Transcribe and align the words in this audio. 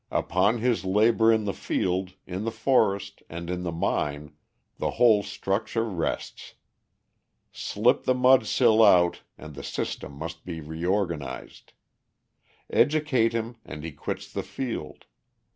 Upon 0.09 0.57
his 0.57 0.83
labour 0.83 1.31
in 1.31 1.43
the 1.45 1.53
field, 1.53 2.13
in 2.25 2.43
the 2.43 2.49
forest, 2.51 3.21
and 3.29 3.51
in 3.51 3.61
the 3.61 3.71
mine, 3.71 4.33
the 4.79 4.89
whole 4.97 5.21
structure 5.21 5.83
rests. 5.83 6.55
Slip 7.51 8.05
the 8.05 8.15
mudsill 8.15 8.81
out 8.83 9.21
and 9.37 9.53
the 9.53 9.61
system 9.61 10.13
must 10.13 10.43
be 10.43 10.59
reorganised.... 10.59 11.73
Educate 12.71 13.33
him 13.33 13.57
and 13.63 13.83
he 13.83 13.91
quits 13.91 14.33
the 14.33 14.41
field. 14.41 15.05